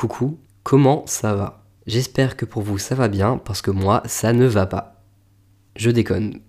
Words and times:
Coucou, 0.00 0.38
comment 0.62 1.04
ça 1.06 1.34
va? 1.34 1.62
J'espère 1.86 2.34
que 2.34 2.46
pour 2.46 2.62
vous 2.62 2.78
ça 2.78 2.94
va 2.94 3.08
bien 3.08 3.36
parce 3.36 3.60
que 3.60 3.70
moi 3.70 4.02
ça 4.06 4.32
ne 4.32 4.46
va 4.46 4.64
pas. 4.64 5.04
Je 5.76 5.90
déconne. 5.90 6.40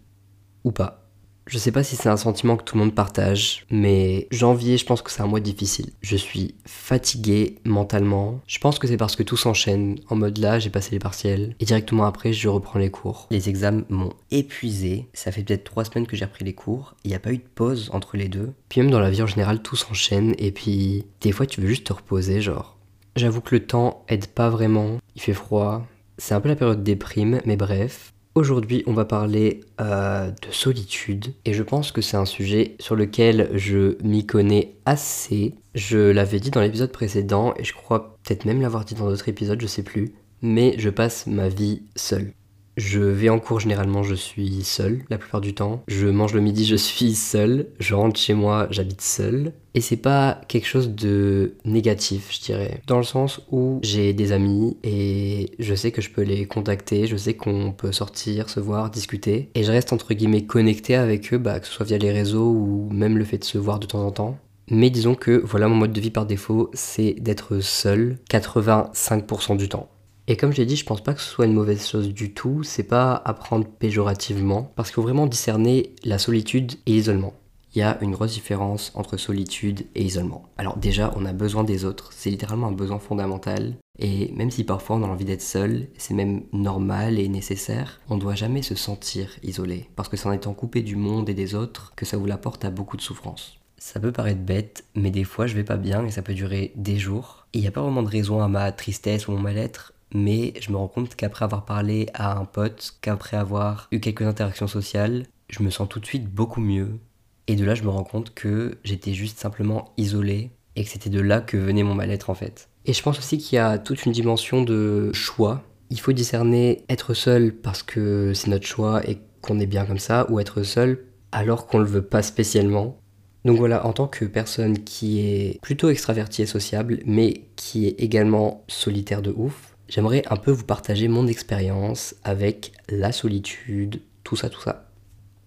Ou 0.64 0.72
pas. 0.72 1.10
Je 1.48 1.58
sais 1.58 1.74
pas 1.74 1.84
si 1.84 1.98
c'est 1.98 2.08
un 2.08 2.16
sentiment 2.16 2.56
que 2.56 2.64
tout 2.64 2.78
le 2.78 2.84
monde 2.84 2.96
partage, 2.96 3.66
mais 3.70 4.30
janvier, 4.32 4.78
je 4.78 4.86
pense 4.86 5.02
que 5.02 5.12
c'est 5.12 5.22
un 5.22 5.28
mois 5.28 5.42
difficile. 5.42 5.90
Je 6.00 6.16
suis 6.16 6.56
fatigué 6.66 7.58
mentalement. 7.66 8.40
Je 8.48 8.58
pense 8.58 8.80
que 8.80 8.88
c'est 8.88 8.96
parce 8.96 9.18
que 9.18 9.24
tout 9.24 9.36
s'enchaîne. 9.36 10.00
En 10.08 10.16
mode 10.16 10.38
là, 10.38 10.58
j'ai 10.58 10.70
passé 10.70 10.92
les 10.92 11.00
partiels. 11.00 11.54
Et 11.60 11.66
directement 11.66 12.06
après, 12.06 12.32
je 12.32 12.48
reprends 12.48 12.80
les 12.80 12.90
cours. 12.90 13.28
Les 13.32 13.50
examens 13.50 13.84
m'ont 13.90 14.14
épuisé. 14.32 15.10
Ça 15.14 15.34
fait 15.34 15.44
peut-être 15.44 15.66
trois 15.66 15.84
semaines 15.84 16.08
que 16.08 16.16
j'ai 16.16 16.24
repris 16.24 16.46
les 16.46 16.56
cours. 16.56 16.96
Il 17.04 17.10
n'y 17.10 17.16
a 17.16 17.20
pas 17.20 17.34
eu 17.34 17.40
de 17.40 17.50
pause 17.54 17.90
entre 17.92 18.16
les 18.16 18.30
deux. 18.30 18.54
Puis 18.70 18.80
même 18.80 18.92
dans 18.92 19.02
la 19.02 19.10
vie 19.10 19.24
en 19.24 19.28
général, 19.28 19.62
tout 19.62 19.76
s'enchaîne. 19.76 20.36
Et 20.38 20.54
puis, 20.54 21.04
des 21.20 21.34
fois, 21.34 21.46
tu 21.46 21.60
veux 21.60 21.68
juste 21.68 21.88
te 21.88 21.92
reposer, 21.92 22.40
genre. 22.40 22.78
J'avoue 23.16 23.42
que 23.42 23.56
le 23.56 23.66
temps 23.66 24.06
aide 24.08 24.28
pas 24.28 24.50
vraiment. 24.50 24.98
Il 25.16 25.22
fait 25.22 25.34
froid. 25.34 25.86
C'est 26.18 26.34
un 26.34 26.42
peu 26.42 26.50
la 26.50 26.56
période 26.56 26.84
déprime, 26.84 27.42
mais 27.46 27.58
bref. 27.58 28.14
Aujourd'hui, 28.34 28.84
on 28.88 28.94
va 28.94 29.04
parler 29.04 29.60
euh, 29.82 30.32
de 30.32 30.52
solitude 30.52 31.34
et 31.44 31.52
je 31.52 31.64
pense 31.64 31.92
que 31.92 32.02
c'est 32.02 32.16
un 32.16 32.26
sujet 32.26 32.78
sur 32.80 32.96
lequel 32.96 33.50
je 33.54 33.98
m'y 34.04 34.26
connais 34.26 34.76
assez. 34.86 35.56
Je 35.76 35.98
l'avais 35.98 36.40
dit 36.40 36.50
dans 36.50 36.62
l'épisode 36.62 36.94
précédent 36.94 37.54
et 37.58 37.66
je 37.66 37.74
crois 37.74 38.18
peut-être 38.24 38.46
même 38.46 38.62
l'avoir 38.62 38.86
dit 38.86 38.96
dans 38.96 39.10
d'autres 39.10 39.28
épisodes, 39.28 39.60
je 39.60 39.68
sais 39.68 39.84
plus. 39.84 40.14
Mais 40.42 40.76
je 40.78 40.90
passe 40.90 41.28
ma 41.28 41.50
vie 41.50 41.84
seule. 41.98 42.32
Je 42.82 43.00
vais 43.00 43.30
en 43.30 43.38
cours 43.38 43.60
généralement, 43.60 44.02
je 44.02 44.16
suis 44.16 44.64
seul 44.64 45.04
la 45.12 45.20
plupart 45.20 45.40
du 45.40 45.54
temps. 45.54 45.84
Je 45.88 46.08
mange 46.08 46.34
le 46.34 46.42
midi, 46.42 46.66
je 46.66 46.76
suis 46.76 47.14
seul. 47.14 47.68
Je 47.80 47.94
rentre 47.94 48.20
chez 48.20 48.34
moi, 48.34 48.68
j'habite 48.72 49.02
seul. 49.02 49.54
Et 49.76 49.82
c'est 49.82 49.98
pas 49.98 50.42
quelque 50.48 50.66
chose 50.66 50.90
de 50.90 51.54
négatif, 51.64 52.30
je 52.32 52.42
dirais. 52.42 52.82
Dans 52.88 52.98
le 52.98 53.04
sens 53.04 53.40
où 53.52 53.80
j'ai 53.84 54.14
des 54.14 54.32
amis 54.32 54.78
et 54.84 55.52
je 55.60 55.76
sais 55.76 55.92
que 55.92 56.02
je 56.02 56.10
peux 56.10 56.24
les 56.24 56.48
contacter, 56.48 57.06
je 57.06 57.18
sais 57.18 57.36
qu'on 57.36 57.72
peut 57.72 57.92
sortir, 57.92 58.50
se 58.50 58.60
voir, 58.60 58.90
discuter. 58.90 59.50
Et 59.54 59.64
je 59.64 59.72
reste 59.72 59.94
entre 59.94 60.16
guillemets 60.16 60.46
connecté 60.46 60.96
avec 60.96 61.32
eux, 61.36 61.38
bah, 61.38 61.60
que 61.60 61.68
ce 61.68 61.74
soit 61.74 61.86
via 61.86 62.00
les 62.00 62.12
réseaux 62.12 62.50
ou 62.50 62.90
même 62.92 63.16
le 63.16 63.26
fait 63.26 63.38
de 63.38 63.44
se 63.44 63.60
voir 63.60 63.80
de 63.80 63.86
temps 63.86 64.04
en 64.04 64.12
temps. 64.12 64.40
Mais 64.72 64.90
disons 64.90 65.14
que 65.14 65.40
voilà 65.46 65.68
mon 65.68 65.76
mode 65.76 65.94
de 65.94 66.02
vie 66.02 66.10
par 66.10 66.26
défaut, 66.26 66.72
c'est 66.74 67.14
d'être 67.20 67.60
seul 67.60 68.18
85% 68.32 69.56
du 69.56 69.70
temps. 69.70 69.88
Et 70.28 70.38
comme 70.38 70.54
j'ai 70.54 70.66
dit, 70.66 70.76
je 70.76 70.86
pense 70.86 71.04
pas 71.04 71.14
que 71.14 71.22
ce 71.22 71.30
soit 71.30 71.46
une 71.46 71.54
mauvaise 71.54 71.86
chose 71.86 72.14
du 72.14 72.34
tout, 72.34 72.64
c'est 72.64 72.84
pas 72.84 73.14
à 73.26 73.34
prendre 73.34 73.68
péjorativement, 73.68 74.72
parce 74.76 74.90
qu'il 74.90 74.96
faut 74.96 75.02
vraiment 75.02 75.28
discerner 75.28 75.96
la 76.04 76.20
solitude 76.20 76.74
et 76.86 76.92
l'isolement. 76.92 77.34
Il 77.74 77.80
y 77.80 77.84
a 77.84 77.98
une 78.02 78.12
grosse 78.12 78.34
différence 78.34 78.92
entre 78.96 79.18
solitude 79.18 79.86
et 79.96 80.04
isolement. 80.04 80.50
Alors 80.58 80.78
déjà, 80.78 81.14
on 81.16 81.26
a 81.26 81.34
besoin 81.34 81.64
des 81.64 81.86
autres, 81.86 82.12
c'est 82.14 82.30
littéralement 82.30 82.68
un 82.68 82.74
besoin 82.74 83.00
fondamental, 83.00 83.76
et 83.98 84.32
même 84.34 84.52
si 84.52 84.64
parfois 84.64 84.98
on 84.98 85.04
a 85.04 85.08
envie 85.08 85.26
d'être 85.26 85.42
seul, 85.42 85.88
c'est 85.98 86.14
même 86.14 86.44
normal 86.52 87.18
et 87.18 87.28
nécessaire, 87.28 88.00
on 88.10 88.18
doit 88.18 88.36
jamais 88.36 88.62
se 88.62 88.76
sentir 88.76 89.30
isolé, 89.42 89.90
parce 89.96 90.10
que 90.10 90.18
c'est 90.18 90.28
en 90.28 90.34
étant 90.34 90.54
coupé 90.54 90.82
du 90.82 90.98
monde 90.98 91.30
et 91.30 91.34
des 91.34 91.56
autres 91.56 91.94
que 91.96 92.06
ça 92.06 92.18
vous 92.18 92.26
l'apporte 92.26 92.64
à 92.66 92.70
beaucoup 92.70 92.98
de 92.98 93.02
souffrance. 93.02 93.58
Ça 93.78 94.00
peut 94.00 94.12
paraître 94.12 94.42
bête, 94.42 94.84
mais 94.94 95.10
des 95.10 95.24
fois 95.24 95.48
je 95.48 95.56
vais 95.56 95.64
pas 95.64 95.78
bien 95.78 96.06
et 96.06 96.12
ça 96.12 96.22
peut 96.22 96.36
durer 96.36 96.72
des 96.76 96.98
jours. 96.98 97.48
Il 97.54 97.62
n'y 97.62 97.68
a 97.68 97.72
pas 97.72 97.82
vraiment 97.82 98.04
de 98.04 98.10
raison 98.10 98.42
à 98.44 98.48
ma 98.48 98.72
tristesse 98.72 99.28
ou 99.28 99.32
mon 99.32 99.40
mal-être, 99.40 99.94
mais 100.14 100.54
je 100.60 100.72
me 100.72 100.78
rends 100.78 100.88
compte 100.88 101.16
qu'après 101.16 101.46
avoir 101.46 101.66
parlé 101.66 102.08
à 102.14 102.38
un 102.38 102.46
pote, 102.46 102.94
qu'après 103.02 103.38
avoir 103.38 103.88
eu 103.92 104.00
quelques 104.00 104.24
interactions 104.24 104.68
sociales, 104.68 105.26
je 105.50 105.64
me 105.64 105.70
sens 105.70 105.88
tout 105.90 106.00
de 106.00 106.06
suite 106.06 106.28
beaucoup 106.28 106.62
mieux. 106.62 107.00
Et 107.48 107.56
de 107.56 107.66
là, 107.66 107.76
je 107.76 107.84
me 107.84 107.90
rends 107.90 108.04
compte 108.04 108.34
que 108.34 108.78
j'étais 108.84 109.14
juste 109.14 109.40
simplement 109.40 109.94
isolé 109.98 110.52
et 110.76 110.84
que 110.84 110.90
c'était 110.90 111.10
de 111.10 111.20
là 111.20 111.42
que 111.42 111.58
venait 111.58 111.84
mon 111.84 111.96
mal-être 111.96 112.30
en 112.30 112.36
fait. 112.36 112.70
Et 112.86 112.94
je 112.94 113.02
pense 113.02 113.20
aussi 113.20 113.38
qu'il 113.38 113.56
y 113.56 113.60
a 113.60 113.78
toute 113.78 114.06
une 114.06 114.12
dimension 114.12 114.64
de 114.64 115.12
choix. 115.14 115.64
Il 115.90 116.00
faut 116.00 116.14
discerner 116.14 116.84
être 116.90 117.14
seul 117.14 117.54
parce 117.54 117.84
que 117.84 118.34
c'est 118.34 118.50
notre 118.50 118.66
choix 118.66 119.08
et 119.08 119.18
qu'on 119.42 119.60
est 119.60 119.66
bien 119.66 119.86
comme 119.86 120.00
ça, 120.00 120.30
ou 120.30 120.40
être 120.40 120.64
seul 120.64 121.06
alors 121.32 121.68
qu'on 121.68 121.80
le 121.80 121.86
veut 121.86 122.02
pas 122.02 122.22
spécialement. 122.22 122.98
Donc 123.44 123.58
voilà, 123.58 123.86
en 123.86 123.94
tant 123.94 124.08
que 124.08 124.26
personne 124.26 124.84
qui 124.84 125.20
est 125.20 125.60
plutôt 125.62 125.90
extravertie 125.90 126.44
et 126.44 126.46
sociable, 126.46 127.00
mais 127.06 127.46
qui 127.56 127.88
est 127.88 128.00
également 128.00 128.64
solitaire 128.68 129.22
de 129.22 129.34
ouf, 129.36 129.71
j'aimerais 129.92 130.24
un 130.30 130.38
peu 130.38 130.50
vous 130.50 130.64
partager 130.64 131.08
mon 131.08 131.28
expérience 131.28 132.16
avec 132.24 132.72
la 132.90 133.12
solitude, 133.12 134.02
tout 134.24 134.36
ça, 134.36 134.50
tout 134.50 134.62
ça. 134.62 134.88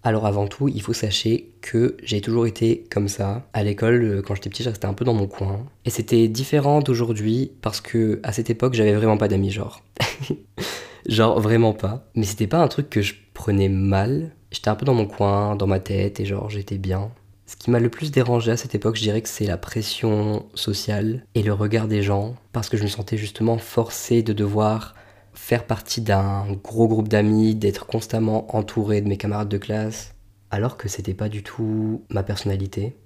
Alors 0.04 0.26
avant 0.26 0.46
tout, 0.46 0.68
il 0.68 0.82
faut 0.82 0.92
sachez 0.92 1.54
que 1.62 1.96
j'ai 2.02 2.20
toujours 2.20 2.46
été 2.46 2.84
comme 2.90 3.08
ça. 3.08 3.48
À 3.54 3.64
l'école, 3.64 4.04
euh, 4.04 4.22
quand 4.22 4.34
j'étais 4.34 4.50
petit, 4.50 4.62
je 4.62 4.68
restais 4.68 4.86
un 4.86 4.92
peu 4.92 5.06
dans 5.06 5.14
mon 5.14 5.26
coin. 5.26 5.64
Et 5.86 5.90
c'était 5.90 6.28
différent 6.28 6.80
d'aujourd'hui 6.80 7.52
parce 7.62 7.80
que 7.80 8.20
à 8.22 8.32
cette 8.32 8.50
époque, 8.50 8.74
j'avais 8.74 8.92
vraiment 8.92 9.16
pas 9.16 9.28
d'amis, 9.28 9.50
genre. 9.50 9.82
genre 11.08 11.40
vraiment 11.40 11.72
pas. 11.72 12.06
Mais 12.14 12.26
c'était 12.26 12.46
pas 12.46 12.58
un 12.58 12.68
truc 12.68 12.90
que 12.90 13.00
je 13.00 13.14
prenais 13.32 13.70
mal. 13.70 14.32
J'étais 14.50 14.68
un 14.68 14.74
peu 14.74 14.84
dans 14.84 14.92
mon 14.92 15.06
coin, 15.06 15.56
dans 15.56 15.66
ma 15.66 15.80
tête, 15.80 16.20
et 16.20 16.26
genre 16.26 16.50
j'étais 16.50 16.76
bien. 16.76 17.10
Ce 17.46 17.56
qui 17.56 17.70
m'a 17.70 17.78
le 17.78 17.90
plus 17.90 18.10
dérangé 18.10 18.52
à 18.52 18.56
cette 18.56 18.74
époque, 18.74 18.96
je 18.96 19.02
dirais 19.02 19.20
que 19.20 19.28
c'est 19.28 19.46
la 19.46 19.58
pression 19.58 20.46
sociale 20.54 21.26
et 21.34 21.42
le 21.42 21.52
regard 21.52 21.88
des 21.88 22.02
gens, 22.02 22.36
parce 22.52 22.70
que 22.70 22.78
je 22.78 22.84
me 22.84 22.88
sentais 22.88 23.18
justement 23.18 23.58
forcé 23.58 24.22
de 24.22 24.32
devoir 24.32 24.94
faire 25.34 25.66
partie 25.66 26.00
d'un 26.00 26.46
gros 26.62 26.88
groupe 26.88 27.08
d'amis, 27.08 27.54
d'être 27.54 27.86
constamment 27.86 28.56
entouré 28.56 29.02
de 29.02 29.08
mes 29.08 29.18
camarades 29.18 29.48
de 29.48 29.58
classe, 29.58 30.14
alors 30.50 30.78
que 30.78 30.88
c'était 30.88 31.12
pas 31.12 31.28
du 31.28 31.42
tout 31.42 32.02
ma 32.08 32.22
personnalité. 32.22 32.96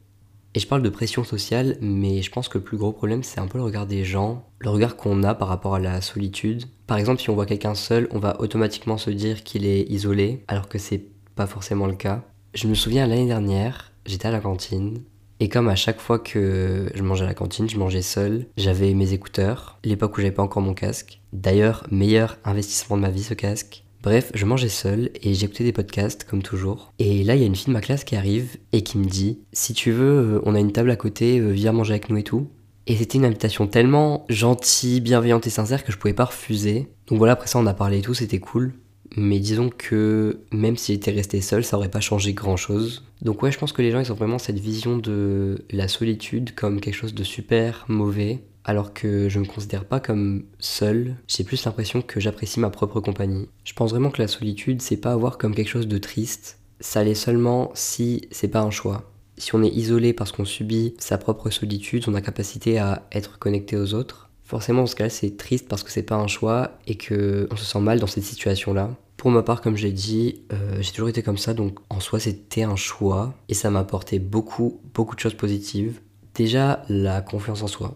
Et 0.55 0.61
je 0.61 0.69
parle 0.69 0.83
de 0.83 0.89
pression 0.89 1.25
sociale, 1.25 1.77
mais 1.81 2.23
je 2.23 2.31
pense 2.31 2.49
que 2.49 2.59
le 2.59 2.65
plus 2.65 2.79
gros 2.79 2.93
problème, 2.93 3.23
c'est 3.23 3.41
un 3.41 3.49
peu 3.49 3.59
le 3.59 3.65
regard 3.65 3.87
des 3.87 4.05
gens, 4.05 4.45
le 4.61 4.71
regard 4.71 4.97
qu'on 4.97 5.23
a 5.25 5.35
par 5.35 5.49
rapport 5.49 5.75
à 5.75 5.81
la 5.81 6.01
solitude. 6.01 6.65
Par 6.87 6.97
exemple, 6.97 7.21
si 7.21 7.29
on 7.29 7.35
voit 7.35 7.47
quelqu'un 7.47 7.75
seul, 7.75 8.09
on 8.13 8.19
va 8.19 8.41
automatiquement 8.41 8.99
se 8.99 9.11
dire 9.11 9.43
qu'il 9.43 9.67
est 9.67 9.83
isolé, 9.91 10.45
alors 10.49 10.69
que 10.69 10.79
c'est 10.79 11.03
pas 11.35 11.47
forcément 11.47 11.87
le 11.87 11.95
cas. 11.95 12.23
Je 12.55 12.67
me 12.67 12.75
souviens 12.75 13.07
l'année 13.07 13.27
dernière, 13.27 13.93
j'étais 14.09 14.29
à 14.29 14.33
la 14.33 14.41
cantine. 14.41 14.99
Et 15.41 15.49
comme 15.49 15.69
à 15.69 15.77
chaque 15.77 16.01
fois 16.01 16.19
que 16.19 16.91
je 16.95 17.03
mangeais 17.03 17.25
à 17.25 17.29
la 17.29 17.35
cantine, 17.35 17.69
je 17.71 17.79
mangeais 17.79 18.03
seul, 18.03 18.47
j'avais 18.57 18.93
mes 18.95 19.13
écouteurs, 19.13 19.79
l'époque 19.85 20.19
où 20.19 20.21
j'avais 20.21 20.33
pas 20.33 20.43
encore 20.43 20.63
mon 20.63 20.75
casque. 20.75 21.21
D'ailleurs, 21.33 21.87
meilleur 21.91 22.39
investissement 22.45 22.97
de 22.97 23.03
ma 23.03 23.11
vie 23.11 23.23
ce 23.23 23.35
casque. 23.35 23.85
Bref, 24.03 24.31
je 24.35 24.45
mangeais 24.45 24.69
seul 24.69 25.11
et 25.23 25.35
j'écoutais 25.35 25.65
des 25.65 25.73
podcasts 25.73 26.25
comme 26.25 26.43
toujours. 26.43 26.93
Et 26.99 27.25
là, 27.25 27.35
il 27.35 27.41
y 27.41 27.45
a 27.45 27.47
une 27.47 27.57
fille 27.57 27.69
de 27.69 27.73
ma 27.73 27.81
classe 27.81 28.05
qui 28.05 28.17
arrive 28.17 28.57
et 28.73 28.83
qui 28.83 28.99
me 28.99 29.05
dit 29.05 29.41
Si 29.53 29.75
tu 29.75 29.91
veux, 29.91 30.37
euh, 30.37 30.43
on 30.45 30.55
a 30.55 30.61
une 30.61 30.73
table 30.73 30.91
à 30.91 30.97
côté, 30.97 31.39
euh, 31.39 31.51
viens 31.51 31.73
manger 31.73 31.95
avec 31.95 32.09
nous 32.09 32.17
et 32.17 32.23
tout. 32.23 32.49
Et 32.87 32.97
c'était 32.97 33.19
une 33.19 33.25
invitation 33.25 33.67
tellement 33.67 34.25
gentille, 34.29 35.01
bienveillante 35.01 35.47
et 35.47 35.51
sincère 35.51 35.85
que 35.85 35.93
je 35.93 35.99
pouvais 35.99 36.15
pas 36.15 36.25
refuser. 36.25 36.89
Donc 37.07 37.19
voilà, 37.19 37.35
après 37.35 37.49
ça, 37.49 37.59
on 37.59 37.67
a 37.67 37.75
parlé 37.75 37.99
et 37.99 38.03
tout, 38.03 38.15
c'était 38.15 38.39
cool. 38.39 38.73
Mais 39.17 39.41
disons 39.41 39.71
que 39.71 40.41
même 40.53 40.77
s'il 40.77 40.95
était 40.95 41.11
resté 41.11 41.41
seul, 41.41 41.65
ça 41.65 41.77
aurait 41.77 41.91
pas 41.91 42.01
changé 42.01 42.35
grand 42.35 42.57
chose. 42.57 43.05
Donc 43.23 43.43
ouais, 43.43 43.51
je 43.51 43.59
pense 43.59 43.73
que 43.73 43.83
les 43.83 43.91
gens 43.91 44.01
ils 44.01 44.13
ont 44.13 44.17
vraiment 44.17 44.39
cette 44.39 44.59
vision 44.59 44.97
de 44.97 45.65
la 45.71 45.89
solitude 45.89 46.55
comme 46.55 46.81
quelque 46.81 46.95
chose 46.95 47.15
de 47.15 47.25
super 47.25 47.85
mauvais, 47.89 48.43
alors 48.65 48.93
que 48.93 49.29
je 49.29 49.39
me 49.39 49.47
considère 49.47 49.85
pas 49.85 50.01
comme 50.01 50.45
seul. 50.59 51.17
J'ai 51.27 51.45
plus 51.45 51.65
l'impression 51.65 52.03
que 52.03 52.21
j'apprécie 52.21 52.61
ma 52.61 52.71
propre 52.71 53.01
compagnie. 53.01 53.49
Je 53.65 53.73
pense 53.73 53.91
vraiment 53.91 54.11
que 54.11 54.23
la 54.23 54.29
solitude 54.29 54.83
c'est 54.83 54.97
pas 54.99 55.13
avoir 55.13 55.39
comme 55.39 55.55
quelque 55.55 55.69
chose 55.71 55.89
de 55.89 55.99
triste. 55.99 56.59
Ça 56.81 57.03
l'est 57.03 57.15
seulement 57.15 57.73
si 57.75 58.29
c'est 58.31 58.49
pas 58.49 58.61
un 58.61 58.71
choix. 58.71 59.11
Si 59.37 59.55
on 59.55 59.63
est 59.63 59.69
isolé 59.69 60.13
parce 60.13 60.33
qu'on 60.33 60.45
subit 60.45 60.95
sa 60.99 61.17
propre 61.17 61.51
solitude, 61.51 62.05
son 62.05 62.15
incapacité 62.15 62.79
à 62.79 63.07
être 63.13 63.39
connecté 63.39 63.77
aux 63.77 63.95
autres, 63.95 64.28
Forcément, 64.49 64.81
dans 64.81 64.87
ce 64.87 64.97
cas-là, 64.97 65.11
c'est 65.11 65.37
triste 65.37 65.69
parce 65.69 65.83
que 65.83 65.91
c'est 65.91 66.03
pas 66.03 66.17
un 66.17 66.27
choix 66.27 66.79
et 66.87 66.95
que 66.95 67.47
on 67.51 67.57
se 67.57 67.67
sent 67.67 67.81
mal 67.81 68.01
dans 68.01 68.07
cette 68.07 68.25
situation-là. 68.25 68.97
Pour 69.19 69.31
ma 69.31 69.43
part, 69.43 69.61
comme 69.61 69.77
j'ai 69.77 69.93
dit, 69.93 70.41
euh, 70.55 70.79
j'ai 70.81 70.91
toujours 70.93 71.11
été 71.11 71.23
comme 71.23 71.37
ça, 71.37 71.53
donc 71.53 71.79
en 71.91 72.01
soi, 72.01 72.19
c'était 72.19 72.63
un 72.63 72.75
choix 72.75 73.35
et 73.51 73.55
ça 73.55 73.69
m'a 73.69 73.81
apporté 73.81 74.19
beaucoup, 74.19 74.81
beaucoup 74.95 75.15
de 75.15 75.21
choses 75.21 75.35
positives. 75.35 76.01
Déjà, 76.35 76.83
la 76.89 77.21
confiance 77.21 77.63
en 77.63 77.67
soi. 77.67 77.93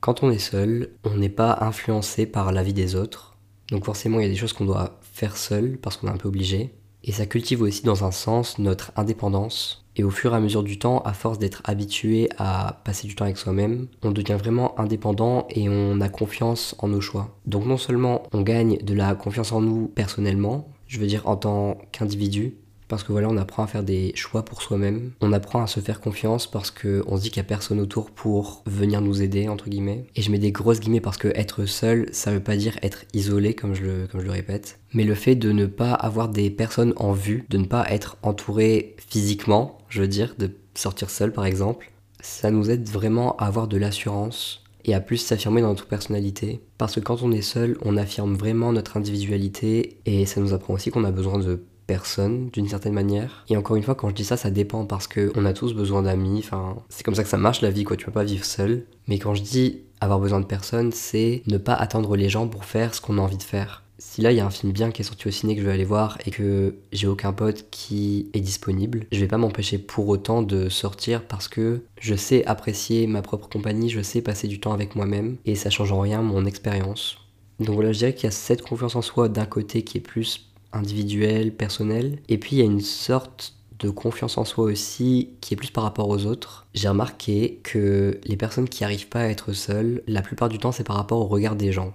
Quand 0.00 0.24
on 0.24 0.32
est 0.32 0.38
seul, 0.38 0.90
on 1.04 1.16
n'est 1.16 1.28
pas 1.28 1.58
influencé 1.60 2.26
par 2.26 2.50
la 2.50 2.64
vie 2.64 2.72
des 2.72 2.96
autres. 2.96 3.38
Donc 3.70 3.84
forcément, 3.84 4.18
il 4.18 4.24
y 4.24 4.26
a 4.26 4.32
des 4.32 4.34
choses 4.34 4.52
qu'on 4.52 4.64
doit 4.64 4.98
faire 5.00 5.36
seul 5.36 5.78
parce 5.80 5.96
qu'on 5.96 6.08
est 6.08 6.10
un 6.10 6.16
peu 6.16 6.26
obligé. 6.26 6.74
Et 7.06 7.12
ça 7.12 7.26
cultive 7.26 7.60
aussi 7.60 7.82
dans 7.82 8.04
un 8.04 8.10
sens 8.10 8.58
notre 8.58 8.90
indépendance 8.96 9.84
et 9.96 10.02
au 10.04 10.10
fur 10.10 10.32
et 10.32 10.36
à 10.36 10.40
mesure 10.40 10.62
du 10.62 10.78
temps, 10.78 11.00
à 11.00 11.12
force 11.12 11.38
d'être 11.38 11.60
habitué 11.64 12.30
à 12.38 12.80
passer 12.84 13.06
du 13.06 13.14
temps 13.14 13.26
avec 13.26 13.36
soi-même, 13.36 13.86
on 14.02 14.10
devient 14.10 14.36
vraiment 14.38 14.78
indépendant 14.80 15.46
et 15.50 15.68
on 15.68 16.00
a 16.00 16.08
confiance 16.08 16.74
en 16.78 16.88
nos 16.88 17.02
choix. 17.02 17.36
Donc 17.46 17.66
non 17.66 17.76
seulement 17.76 18.22
on 18.32 18.40
gagne 18.40 18.78
de 18.78 18.94
la 18.94 19.14
confiance 19.14 19.52
en 19.52 19.60
nous 19.60 19.86
personnellement, 19.86 20.68
je 20.86 20.98
veux 20.98 21.06
dire 21.06 21.28
en 21.28 21.36
tant 21.36 21.78
qu'individu, 21.92 22.56
parce 22.94 23.02
que 23.02 23.10
voilà, 23.10 23.28
on 23.28 23.36
apprend 23.36 23.64
à 23.64 23.66
faire 23.66 23.82
des 23.82 24.12
choix 24.14 24.44
pour 24.44 24.62
soi-même. 24.62 25.10
On 25.20 25.32
apprend 25.32 25.62
à 25.62 25.66
se 25.66 25.80
faire 25.80 26.00
confiance 26.00 26.48
parce 26.48 26.70
qu'on 26.70 27.16
se 27.16 27.22
dit 27.22 27.30
qu'il 27.30 27.40
n'y 27.42 27.46
a 27.46 27.48
personne 27.48 27.80
autour 27.80 28.12
pour 28.12 28.62
venir 28.66 29.00
nous 29.00 29.20
aider, 29.20 29.48
entre 29.48 29.68
guillemets. 29.68 30.06
Et 30.14 30.22
je 30.22 30.30
mets 30.30 30.38
des 30.38 30.52
grosses 30.52 30.78
guillemets 30.78 31.00
parce 31.00 31.16
que 31.16 31.26
être 31.34 31.66
seul, 31.66 32.08
ça 32.12 32.30
veut 32.30 32.38
pas 32.38 32.56
dire 32.56 32.78
être 32.82 33.04
isolé, 33.12 33.54
comme 33.54 33.74
je 33.74 33.82
le, 33.82 34.06
comme 34.06 34.20
je 34.20 34.26
le 34.26 34.30
répète. 34.30 34.78
Mais 34.92 35.02
le 35.02 35.16
fait 35.16 35.34
de 35.34 35.50
ne 35.50 35.66
pas 35.66 35.92
avoir 35.92 36.28
des 36.28 36.50
personnes 36.50 36.92
en 36.94 37.12
vue, 37.12 37.46
de 37.50 37.58
ne 37.58 37.66
pas 37.66 37.84
être 37.90 38.16
entouré 38.22 38.94
physiquement, 39.08 39.78
je 39.88 40.00
veux 40.00 40.08
dire, 40.08 40.36
de 40.38 40.52
sortir 40.74 41.10
seul 41.10 41.32
par 41.32 41.46
exemple, 41.46 41.90
ça 42.20 42.52
nous 42.52 42.70
aide 42.70 42.88
vraiment 42.88 43.36
à 43.38 43.46
avoir 43.46 43.66
de 43.66 43.76
l'assurance 43.76 44.62
et 44.84 44.94
à 44.94 45.00
plus 45.00 45.16
s'affirmer 45.16 45.62
dans 45.62 45.68
notre 45.68 45.86
personnalité. 45.86 46.60
Parce 46.78 46.94
que 46.94 47.00
quand 47.00 47.22
on 47.22 47.32
est 47.32 47.42
seul, 47.42 47.76
on 47.82 47.96
affirme 47.96 48.34
vraiment 48.34 48.72
notre 48.72 48.96
individualité 48.96 49.98
et 50.06 50.26
ça 50.26 50.40
nous 50.40 50.52
apprend 50.52 50.74
aussi 50.74 50.90
qu'on 50.90 51.04
a 51.04 51.10
besoin 51.10 51.38
de 51.38 51.64
personne 51.86 52.48
d'une 52.50 52.68
certaine 52.68 52.92
manière. 52.92 53.44
Et 53.48 53.56
encore 53.56 53.76
une 53.76 53.82
fois, 53.82 53.94
quand 53.94 54.08
je 54.08 54.14
dis 54.14 54.24
ça, 54.24 54.36
ça 54.36 54.50
dépend 54.50 54.84
parce 54.84 55.06
qu'on 55.06 55.44
a 55.44 55.52
tous 55.52 55.74
besoin 55.74 56.02
d'amis. 56.02 56.38
Enfin, 56.38 56.76
c'est 56.88 57.04
comme 57.04 57.14
ça 57.14 57.22
que 57.22 57.28
ça 57.28 57.38
marche 57.38 57.60
la 57.60 57.70
vie, 57.70 57.84
quoi. 57.84 57.96
Tu 57.96 58.04
peux 58.06 58.12
pas 58.12 58.24
vivre 58.24 58.44
seul. 58.44 58.84
Mais 59.08 59.18
quand 59.18 59.34
je 59.34 59.42
dis 59.42 59.82
avoir 60.00 60.20
besoin 60.20 60.40
de 60.40 60.46
personne, 60.46 60.92
c'est 60.92 61.42
ne 61.46 61.58
pas 61.58 61.74
attendre 61.74 62.16
les 62.16 62.28
gens 62.28 62.46
pour 62.46 62.64
faire 62.64 62.94
ce 62.94 63.00
qu'on 63.00 63.18
a 63.18 63.20
envie 63.20 63.36
de 63.36 63.42
faire. 63.42 63.82
Si 63.96 64.20
là 64.20 64.32
il 64.32 64.36
y 64.36 64.40
a 64.40 64.46
un 64.46 64.50
film 64.50 64.72
bien 64.72 64.90
qui 64.90 65.02
est 65.02 65.04
sorti 65.04 65.28
au 65.28 65.30
ciné 65.30 65.54
que 65.54 65.62
je 65.62 65.66
vais 65.66 65.72
aller 65.72 65.84
voir 65.84 66.18
et 66.26 66.30
que 66.30 66.74
j'ai 66.92 67.06
aucun 67.06 67.32
pote 67.32 67.66
qui 67.70 68.28
est 68.34 68.40
disponible, 68.40 69.06
je 69.12 69.20
vais 69.20 69.28
pas 69.28 69.38
m'empêcher 69.38 69.78
pour 69.78 70.08
autant 70.08 70.42
de 70.42 70.68
sortir 70.68 71.22
parce 71.22 71.48
que 71.48 71.82
je 72.00 72.14
sais 72.14 72.44
apprécier 72.44 73.06
ma 73.06 73.22
propre 73.22 73.48
compagnie, 73.48 73.88
je 73.88 74.02
sais 74.02 74.20
passer 74.20 74.48
du 74.48 74.60
temps 74.60 74.72
avec 74.72 74.96
moi-même 74.96 75.36
et 75.46 75.54
ça 75.54 75.70
change 75.70 75.92
en 75.92 76.00
rien 76.00 76.22
mon 76.22 76.44
expérience. 76.44 77.18
Donc 77.60 77.76
voilà, 77.76 77.92
je 77.92 77.98
dirais 77.98 78.14
qu'il 78.14 78.24
y 78.24 78.26
a 78.26 78.32
cette 78.32 78.62
confiance 78.62 78.96
en 78.96 79.02
soi 79.02 79.28
d'un 79.28 79.46
côté 79.46 79.82
qui 79.82 79.98
est 79.98 80.02
plus 80.02 80.50
individuelle, 80.74 81.54
personnelle, 81.54 82.18
et 82.28 82.38
puis 82.38 82.56
il 82.56 82.58
y 82.58 82.62
a 82.62 82.66
une 82.66 82.80
sorte 82.80 83.54
de 83.78 83.90
confiance 83.90 84.38
en 84.38 84.44
soi 84.44 84.64
aussi 84.64 85.30
qui 85.40 85.54
est 85.54 85.56
plus 85.56 85.70
par 85.70 85.84
rapport 85.84 86.08
aux 86.08 86.26
autres. 86.26 86.66
J'ai 86.74 86.88
remarqué 86.88 87.60
que 87.62 88.18
les 88.24 88.36
personnes 88.36 88.68
qui 88.68 88.82
n'arrivent 88.82 89.08
pas 89.08 89.20
à 89.20 89.28
être 89.28 89.52
seules, 89.52 90.02
la 90.06 90.22
plupart 90.22 90.48
du 90.48 90.58
temps 90.58 90.72
c'est 90.72 90.84
par 90.84 90.96
rapport 90.96 91.20
au 91.20 91.26
regard 91.26 91.56
des 91.56 91.72
gens. 91.72 91.92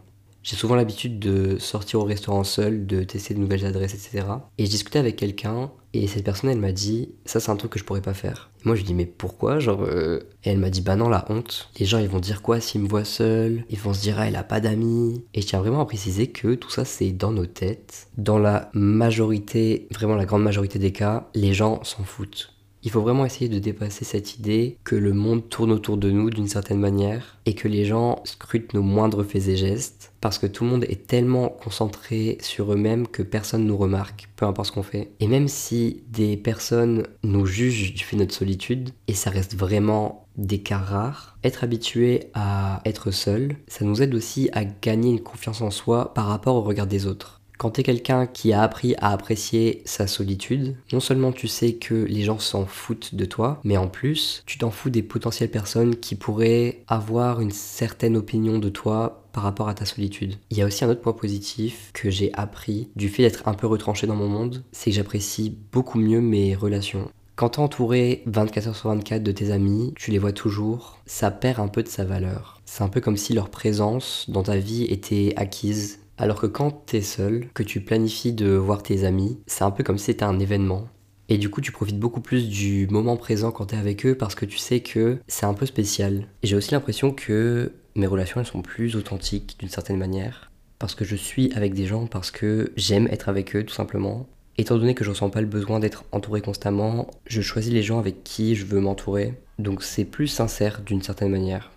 J'ai 0.50 0.56
souvent 0.56 0.74
l'habitude 0.74 1.20
de 1.20 1.60
sortir 1.60 2.00
au 2.00 2.06
restaurant 2.06 2.44
seul, 2.44 2.88
de 2.88 3.04
tester 3.04 3.36
de 3.36 3.40
nouvelles 3.40 3.68
adresses, 3.68 3.94
etc. 3.94 4.26
Et 4.58 4.66
je 4.66 4.72
discutais 4.72 4.98
avec 4.98 5.16
quelqu'un 5.16 5.70
et 5.94 6.08
cette 6.08 6.24
personne 6.24 6.50
elle 6.50 6.60
m'a 6.60 6.72
dit 6.72 7.10
ça 7.26 7.40
c'est 7.40 7.52
un 7.52 7.56
truc 7.56 7.74
que 7.74 7.78
je 7.78 7.84
pourrais 7.84 8.02
pas 8.02 8.16
faire. 8.16 8.50
moi 8.66 8.74
je 8.74 8.82
lui 8.82 8.88
dis 8.88 8.94
mais 8.96 9.06
pourquoi? 9.06 9.60
Genre 9.60 9.84
euh, 9.84 10.22
et 10.44 10.50
elle 10.50 10.58
m'a 10.58 10.72
dit 10.72 10.82
bah 10.82 10.96
non 10.96 11.08
la 11.08 11.24
honte. 11.30 11.70
Les 11.80 11.86
gens 11.86 12.00
ils 12.00 12.10
vont 12.10 12.20
dire 12.20 12.42
quoi 12.42 12.60
s'ils 12.60 12.82
me 12.82 12.88
voient 12.88 13.06
seul? 13.06 13.64
Ils 13.70 13.78
vont 13.78 13.94
se 13.94 14.02
dire 14.02 14.16
ah 14.18 14.28
elle 14.28 14.38
a 14.38 14.44
pas 14.44 14.60
d'amis. 14.60 15.24
Et 15.36 15.42
je 15.42 15.46
tiens 15.46 15.60
vraiment 15.60 15.82
à 15.82 15.86
préciser 15.86 16.26
que 16.32 16.56
tout 16.56 16.72
ça 16.72 16.84
c'est 16.84 17.12
dans 17.12 17.32
nos 17.32 17.46
têtes. 17.46 18.08
Dans 18.18 18.40
la 18.40 18.72
majorité, 18.74 19.88
vraiment 19.92 20.16
la 20.16 20.26
grande 20.26 20.42
majorité 20.42 20.80
des 20.80 20.92
cas, 20.92 21.30
les 21.36 21.54
gens 21.54 21.84
s'en 21.84 22.04
foutent. 22.04 22.56
Il 22.84 22.92
faut 22.92 23.02
vraiment 23.02 23.26
essayer 23.26 23.50
de 23.50 23.60
dépasser 23.60 24.06
cette 24.06 24.38
idée 24.38 24.78
que 24.84 24.96
le 24.96 25.14
monde 25.14 25.50
tourne 25.50 25.72
autour 25.72 25.98
de 25.98 26.12
nous 26.12 26.30
d'une 26.30 26.48
certaine 26.48 26.80
manière 26.80 27.38
et 27.46 27.54
que 27.54 27.68
les 27.68 27.84
gens 27.86 28.22
scrutent 28.24 28.74
nos 28.74 28.82
moindres 28.82 29.26
faits 29.26 29.48
et 29.48 29.58
gestes 29.58 30.14
parce 30.22 30.38
que 30.38 30.48
tout 30.48 30.64
le 30.64 30.70
monde 30.70 30.86
est 30.86 31.08
tellement 31.08 31.50
concentré 31.50 32.38
sur 32.42 32.72
eux-mêmes 32.72 33.08
que 33.08 33.24
personne 33.24 33.66
nous 33.66 33.78
remarque, 33.78 34.30
peu 34.36 34.46
importe 34.46 34.70
ce 34.70 34.74
qu'on 34.74 34.84
fait. 34.84 35.12
Et 35.20 35.28
même 35.28 35.48
si 35.48 36.04
des 36.10 36.38
personnes 36.38 37.06
nous 37.24 37.46
jugent 37.46 37.94
du 37.94 38.04
fait 38.04 38.16
de 38.16 38.22
notre 38.22 38.34
solitude, 38.34 38.92
et 39.08 39.14
ça 39.14 39.30
reste 39.30 39.56
vraiment 39.56 40.26
des 40.38 40.60
cas 40.60 40.78
rares, 40.78 41.38
être 41.44 41.64
habitué 41.64 42.30
à 42.34 42.82
être 42.86 43.12
seul, 43.12 43.58
ça 43.68 43.86
nous 43.86 44.02
aide 44.02 44.16
aussi 44.16 44.50
à 44.54 44.64
gagner 44.64 45.12
une 45.12 45.22
confiance 45.22 45.62
en 45.62 45.72
soi 45.72 46.14
par 46.14 46.28
rapport 46.28 46.56
au 46.56 46.62
regard 46.62 46.88
des 46.88 47.06
autres. 47.06 47.39
Quand 47.60 47.72
tu 47.72 47.82
es 47.82 47.84
quelqu'un 47.84 48.26
qui 48.26 48.54
a 48.54 48.62
appris 48.62 48.96
à 49.00 49.12
apprécier 49.12 49.82
sa 49.84 50.08
solitude, 50.08 50.78
non 50.94 51.02
seulement 51.02 51.34
tu 51.34 51.50
sais 51.50 51.74
que 51.74 51.94
les 51.94 52.22
gens 52.22 52.40
s'en 52.40 52.66
foutent 52.66 53.16
de 53.16 53.26
toi, 53.26 53.60
mais 53.66 53.76
en 53.76 53.90
plus, 53.90 54.44
tu 54.46 54.58
t'en 54.58 54.72
fous 54.72 54.90
des 54.90 55.04
potentielles 55.04 55.52
personnes 55.52 55.98
qui 55.98 56.16
pourraient 56.16 56.84
avoir 56.88 57.42
une 57.42 57.52
certaine 57.52 58.16
opinion 58.16 58.60
de 58.60 58.70
toi 58.70 59.26
par 59.34 59.44
rapport 59.44 59.68
à 59.68 59.74
ta 59.74 59.84
solitude. 59.84 60.36
Il 60.52 60.58
y 60.58 60.62
a 60.62 60.66
aussi 60.66 60.86
un 60.86 60.90
autre 60.90 61.02
point 61.02 61.12
positif 61.12 61.92
que 61.94 62.10
j'ai 62.10 62.32
appris 62.32 62.88
du 62.96 63.10
fait 63.10 63.24
d'être 63.24 63.46
un 63.46 63.54
peu 63.54 63.68
retranché 63.68 64.08
dans 64.08 64.16
mon 64.16 64.30
monde, 64.30 64.64
c'est 64.72 64.92
que 64.92 64.96
j'apprécie 64.96 65.58
beaucoup 65.74 66.00
mieux 66.00 66.22
mes 66.22 66.56
relations. 66.56 67.10
Quand 67.36 67.50
t'es 67.50 67.60
entouré 67.60 68.24
24 68.26 68.70
h 68.70 68.74
sur 68.74 68.90
24 68.90 69.22
de 69.22 69.32
tes 69.34 69.52
amis, 69.52 69.94
tu 69.98 70.12
les 70.12 70.18
vois 70.18 70.32
toujours, 70.32 71.00
ça 71.06 71.30
perd 71.30 71.60
un 71.60 71.68
peu 71.68 71.84
de 71.84 71.90
sa 71.90 72.06
valeur. 72.06 72.62
C'est 72.66 72.84
un 72.84 72.90
peu 72.90 73.02
comme 73.02 73.18
si 73.18 73.34
leur 73.34 73.50
présence 73.50 74.30
dans 74.30 74.44
ta 74.44 74.58
vie 74.58 74.86
était 74.86 75.34
acquise 75.36 76.00
alors 76.20 76.40
que 76.40 76.48
quand 76.48 76.86
t'es 76.86 77.02
seul, 77.02 77.48
que 77.54 77.64
tu 77.64 77.80
planifies 77.80 78.34
de 78.34 78.52
voir 78.52 78.84
tes 78.84 79.06
amis, 79.06 79.40
c'est 79.48 79.64
un 79.64 79.72
peu 79.72 79.84
comme 79.84 79.98
si 79.98 80.06
c'était 80.06 80.24
un 80.24 80.40
événement. 80.40 80.88
Et 81.30 81.38
du 81.38 81.50
coup, 81.50 81.62
tu 81.62 81.72
profites 81.72 82.00
beaucoup 82.00 82.22
plus 82.22 82.50
du 82.50 82.88
moment 82.88 83.16
présent 83.16 83.52
quand 83.52 83.68
t'es 83.68 83.78
avec 83.78 84.06
eux 84.06 84.16
parce 84.16 84.36
que 84.36 84.46
tu 84.46 84.58
sais 84.58 84.82
que 84.82 85.20
c'est 85.28 85.46
un 85.46 85.54
peu 85.54 85.66
spécial. 85.66 86.28
Et 86.44 86.48
j'ai 86.48 86.56
aussi 86.56 86.72
l'impression 86.72 87.12
que 87.12 87.72
mes 87.96 88.08
relations, 88.08 88.42
elles 88.42 88.48
sont 88.48 88.62
plus 88.62 88.96
authentiques 88.96 89.56
d'une 89.60 89.70
certaine 89.70 89.98
manière. 89.98 90.52
Parce 90.78 90.96
que 90.96 91.06
je 91.06 91.16
suis 91.16 91.54
avec 91.54 91.74
des 91.74 91.86
gens, 91.86 92.08
parce 92.08 92.32
que 92.32 92.74
j'aime 92.76 93.08
être 93.12 93.30
avec 93.30 93.56
eux 93.56 93.64
tout 93.64 93.74
simplement. 93.74 94.28
Étant 94.58 94.78
donné 94.78 94.96
que 94.96 95.06
je 95.06 95.12
ressens 95.12 95.30
pas 95.30 95.42
le 95.42 95.48
besoin 95.48 95.80
d'être 95.80 96.04
entouré 96.12 96.42
constamment, 96.42 97.10
je 97.28 97.42
choisis 97.42 97.72
les 97.72 97.84
gens 97.84 98.00
avec 98.00 98.24
qui 98.26 98.56
je 98.56 98.66
veux 98.66 98.82
m'entourer. 98.82 99.36
Donc 99.58 99.84
c'est 99.84 100.06
plus 100.06 100.28
sincère 100.28 100.82
d'une 100.82 101.02
certaine 101.02 101.30
manière. 101.30 101.72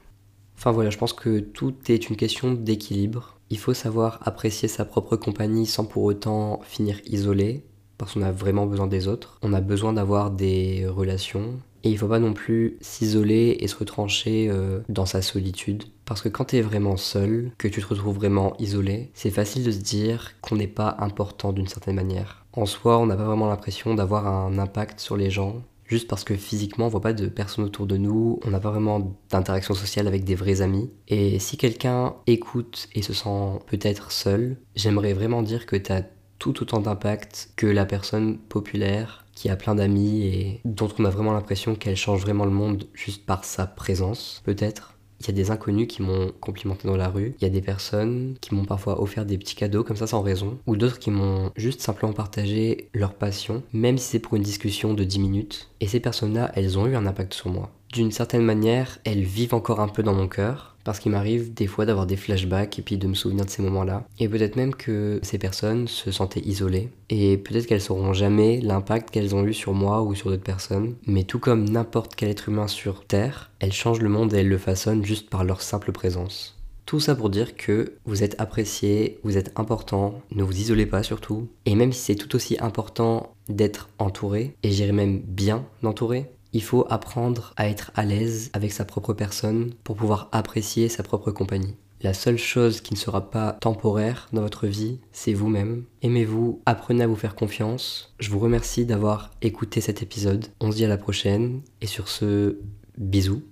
Enfin 0.56 0.70
voilà, 0.70 0.90
je 0.90 0.98
pense 0.98 1.12
que 1.12 1.40
tout 1.40 1.74
est 1.88 2.08
une 2.08 2.16
question 2.16 2.52
d'équilibre. 2.52 3.38
Il 3.50 3.58
faut 3.58 3.74
savoir 3.74 4.20
apprécier 4.22 4.68
sa 4.68 4.84
propre 4.84 5.16
compagnie 5.16 5.66
sans 5.66 5.84
pour 5.84 6.04
autant 6.04 6.60
finir 6.64 7.00
isolé, 7.06 7.64
parce 7.98 8.14
qu'on 8.14 8.22
a 8.22 8.32
vraiment 8.32 8.66
besoin 8.66 8.86
des 8.86 9.08
autres. 9.08 9.38
On 9.42 9.52
a 9.52 9.60
besoin 9.60 9.92
d'avoir 9.92 10.30
des 10.30 10.86
relations. 10.86 11.58
Et 11.84 11.90
il 11.90 11.98
faut 11.98 12.08
pas 12.08 12.20
non 12.20 12.32
plus 12.32 12.76
s'isoler 12.80 13.56
et 13.60 13.66
se 13.66 13.76
retrancher 13.76 14.48
euh, 14.48 14.80
dans 14.88 15.06
sa 15.06 15.20
solitude. 15.20 15.84
Parce 16.04 16.22
que 16.22 16.28
quand 16.28 16.46
tu 16.46 16.56
es 16.56 16.62
vraiment 16.62 16.96
seul, 16.96 17.50
que 17.58 17.68
tu 17.68 17.80
te 17.80 17.86
retrouves 17.86 18.16
vraiment 18.16 18.54
isolé, 18.58 19.10
c'est 19.14 19.30
facile 19.30 19.64
de 19.64 19.70
se 19.72 19.78
dire 19.78 20.32
qu'on 20.40 20.56
n'est 20.56 20.68
pas 20.68 20.96
important 21.00 21.52
d'une 21.52 21.66
certaine 21.66 21.96
manière. 21.96 22.44
En 22.52 22.66
soi, 22.66 22.98
on 22.98 23.06
n'a 23.06 23.16
pas 23.16 23.24
vraiment 23.24 23.48
l'impression 23.48 23.94
d'avoir 23.94 24.26
un 24.26 24.58
impact 24.58 25.00
sur 25.00 25.16
les 25.16 25.30
gens 25.30 25.62
juste 25.92 26.08
parce 26.08 26.24
que 26.24 26.34
physiquement 26.34 26.86
on 26.86 26.88
voit 26.88 27.02
pas 27.02 27.12
de 27.12 27.26
personnes 27.26 27.66
autour 27.66 27.86
de 27.86 27.98
nous, 27.98 28.40
on 28.46 28.50
n'a 28.50 28.60
pas 28.60 28.70
vraiment 28.70 29.14
d'interaction 29.28 29.74
sociale 29.74 30.06
avec 30.06 30.24
des 30.24 30.34
vrais 30.34 30.62
amis. 30.62 30.90
Et 31.06 31.38
si 31.38 31.58
quelqu'un 31.58 32.14
écoute 32.26 32.88
et 32.94 33.02
se 33.02 33.12
sent 33.12 33.58
peut-être 33.66 34.10
seul, 34.10 34.56
j'aimerais 34.74 35.12
vraiment 35.12 35.42
dire 35.42 35.66
que 35.66 35.76
tu 35.76 35.92
as 35.92 36.02
tout 36.38 36.62
autant 36.62 36.80
d'impact 36.80 37.50
que 37.56 37.66
la 37.66 37.84
personne 37.84 38.38
populaire 38.38 39.26
qui 39.34 39.50
a 39.50 39.56
plein 39.56 39.74
d'amis 39.74 40.22
et 40.22 40.60
dont 40.64 40.88
on 40.98 41.04
a 41.04 41.10
vraiment 41.10 41.34
l'impression 41.34 41.74
qu'elle 41.74 41.96
change 41.96 42.22
vraiment 42.22 42.46
le 42.46 42.50
monde 42.50 42.84
juste 42.94 43.26
par 43.26 43.44
sa 43.44 43.66
présence, 43.66 44.40
peut-être. 44.46 44.94
Il 45.22 45.28
y 45.28 45.30
a 45.30 45.34
des 45.34 45.52
inconnus 45.52 45.86
qui 45.88 46.02
m'ont 46.02 46.32
complimenté 46.40 46.88
dans 46.88 46.96
la 46.96 47.08
rue. 47.08 47.34
Il 47.38 47.44
y 47.44 47.46
a 47.46 47.50
des 47.50 47.62
personnes 47.62 48.34
qui 48.40 48.54
m'ont 48.54 48.64
parfois 48.64 49.00
offert 49.00 49.24
des 49.24 49.38
petits 49.38 49.54
cadeaux 49.54 49.84
comme 49.84 49.96
ça 49.96 50.08
sans 50.08 50.20
raison. 50.20 50.58
Ou 50.66 50.76
d'autres 50.76 50.98
qui 50.98 51.12
m'ont 51.12 51.52
juste 51.54 51.80
simplement 51.80 52.12
partagé 52.12 52.88
leur 52.92 53.14
passion, 53.14 53.62
même 53.72 53.98
si 53.98 54.08
c'est 54.08 54.18
pour 54.18 54.34
une 54.34 54.42
discussion 54.42 54.94
de 54.94 55.04
10 55.04 55.20
minutes. 55.20 55.70
Et 55.80 55.86
ces 55.86 56.00
personnes-là, 56.00 56.50
elles 56.54 56.76
ont 56.76 56.86
eu 56.86 56.96
un 56.96 57.06
impact 57.06 57.34
sur 57.34 57.50
moi. 57.50 57.70
D'une 57.92 58.10
certaine 58.10 58.42
manière, 58.42 58.98
elles 59.04 59.22
vivent 59.22 59.54
encore 59.54 59.80
un 59.80 59.88
peu 59.88 60.02
dans 60.02 60.14
mon 60.14 60.26
cœur 60.26 60.71
parce 60.84 60.98
qu'il 60.98 61.12
m'arrive 61.12 61.52
des 61.54 61.66
fois 61.66 61.86
d'avoir 61.86 62.06
des 62.06 62.16
flashbacks 62.16 62.78
et 62.78 62.82
puis 62.82 62.96
de 62.96 63.06
me 63.06 63.14
souvenir 63.14 63.44
de 63.44 63.50
ces 63.50 63.62
moments-là. 63.62 64.04
Et 64.18 64.28
peut-être 64.28 64.56
même 64.56 64.74
que 64.74 65.20
ces 65.22 65.38
personnes 65.38 65.88
se 65.88 66.10
sentaient 66.10 66.40
isolées, 66.44 66.90
et 67.10 67.36
peut-être 67.36 67.66
qu'elles 67.66 67.80
sauront 67.80 68.12
jamais 68.12 68.60
l'impact 68.60 69.10
qu'elles 69.10 69.34
ont 69.34 69.44
eu 69.44 69.54
sur 69.54 69.74
moi 69.74 70.02
ou 70.02 70.14
sur 70.14 70.30
d'autres 70.30 70.42
personnes, 70.42 70.94
mais 71.06 71.24
tout 71.24 71.38
comme 71.38 71.68
n'importe 71.68 72.14
quel 72.14 72.30
être 72.30 72.48
humain 72.48 72.68
sur 72.68 73.04
Terre, 73.04 73.50
elles 73.58 73.72
changent 73.72 74.00
le 74.00 74.08
monde 74.08 74.32
et 74.32 74.38
elles 74.38 74.48
le 74.48 74.58
façonnent 74.58 75.04
juste 75.04 75.30
par 75.30 75.44
leur 75.44 75.62
simple 75.62 75.92
présence. 75.92 76.58
Tout 76.84 77.00
ça 77.00 77.14
pour 77.14 77.30
dire 77.30 77.56
que 77.56 77.94
vous 78.04 78.22
êtes 78.22 78.38
apprécié, 78.40 79.18
vous 79.22 79.38
êtes 79.38 79.52
important, 79.58 80.20
ne 80.32 80.42
vous 80.42 80.60
isolez 80.60 80.84
pas 80.84 81.02
surtout. 81.02 81.48
Et 81.64 81.74
même 81.74 81.92
si 81.92 82.00
c'est 82.00 82.14
tout 82.16 82.34
aussi 82.34 82.56
important 82.60 83.34
d'être 83.48 83.88
entouré, 83.98 84.56
et 84.62 84.70
j'irais 84.70 84.92
même 84.92 85.20
bien 85.20 85.64
entouré, 85.84 86.30
il 86.52 86.62
faut 86.62 86.86
apprendre 86.90 87.52
à 87.56 87.68
être 87.68 87.90
à 87.94 88.04
l'aise 88.04 88.50
avec 88.52 88.72
sa 88.72 88.84
propre 88.84 89.12
personne 89.12 89.72
pour 89.84 89.96
pouvoir 89.96 90.28
apprécier 90.32 90.88
sa 90.88 91.02
propre 91.02 91.30
compagnie. 91.30 91.76
La 92.02 92.14
seule 92.14 92.38
chose 92.38 92.80
qui 92.80 92.94
ne 92.94 92.98
sera 92.98 93.30
pas 93.30 93.52
temporaire 93.60 94.28
dans 94.32 94.42
votre 94.42 94.66
vie, 94.66 94.98
c'est 95.12 95.34
vous-même. 95.34 95.84
Aimez-vous, 96.02 96.60
apprenez 96.66 97.04
à 97.04 97.06
vous 97.06 97.14
faire 97.14 97.36
confiance. 97.36 98.12
Je 98.18 98.30
vous 98.30 98.40
remercie 98.40 98.84
d'avoir 98.84 99.30
écouté 99.40 99.80
cet 99.80 100.02
épisode. 100.02 100.46
On 100.60 100.72
se 100.72 100.76
dit 100.76 100.84
à 100.84 100.88
la 100.88 100.96
prochaine. 100.98 101.60
Et 101.80 101.86
sur 101.86 102.08
ce, 102.08 102.58
bisous. 102.98 103.42